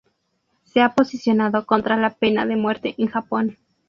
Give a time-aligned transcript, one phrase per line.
[0.63, 3.59] Se ha posicionado contra la pena de muerte en Japón.